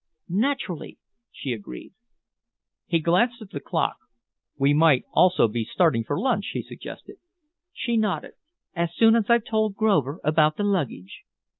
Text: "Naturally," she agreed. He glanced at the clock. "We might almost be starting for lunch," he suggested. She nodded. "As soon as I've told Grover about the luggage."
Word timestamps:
"Naturally," 0.29 0.97
she 1.31 1.53
agreed. 1.53 1.93
He 2.87 2.97
glanced 2.99 3.39
at 3.39 3.51
the 3.51 3.59
clock. 3.59 3.97
"We 4.57 4.73
might 4.73 5.03
almost 5.13 5.53
be 5.53 5.63
starting 5.63 6.03
for 6.03 6.19
lunch," 6.19 6.47
he 6.53 6.63
suggested. 6.63 7.17
She 7.71 7.97
nodded. 7.97 8.31
"As 8.73 8.89
soon 8.95 9.15
as 9.15 9.29
I've 9.29 9.45
told 9.45 9.75
Grover 9.75 10.19
about 10.23 10.57
the 10.57 10.63
luggage." 10.63 11.21